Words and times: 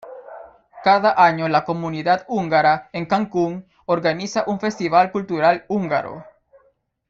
Cada 0.83 1.21
año 1.23 1.47
la 1.47 1.63
comunidad 1.63 2.25
húngara 2.27 2.89
en 2.91 3.05
Cancún 3.05 3.67
organiza 3.85 4.45
un 4.47 4.59
Festival 4.59 5.11
Cultural 5.11 5.63
Húngaro. 5.67 6.25